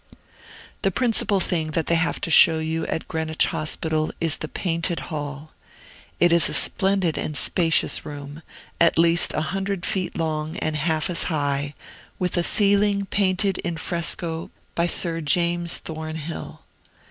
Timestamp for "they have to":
1.85-2.31